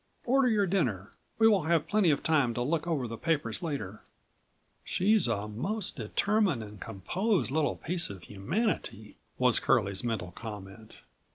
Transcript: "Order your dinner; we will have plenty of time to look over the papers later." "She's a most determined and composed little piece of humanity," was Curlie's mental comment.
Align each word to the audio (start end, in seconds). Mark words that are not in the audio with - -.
"Order 0.25 0.47
your 0.47 0.65
dinner; 0.65 1.11
we 1.37 1.47
will 1.47 1.65
have 1.65 1.87
plenty 1.87 2.09
of 2.09 2.23
time 2.23 2.55
to 2.55 2.63
look 2.63 2.87
over 2.87 3.07
the 3.07 3.19
papers 3.19 3.61
later." 3.61 4.01
"She's 4.83 5.27
a 5.27 5.47
most 5.47 5.95
determined 5.95 6.63
and 6.63 6.81
composed 6.81 7.51
little 7.51 7.75
piece 7.75 8.09
of 8.09 8.23
humanity," 8.23 9.17
was 9.37 9.59
Curlie's 9.59 10.03
mental 10.03 10.31
comment. 10.31 10.97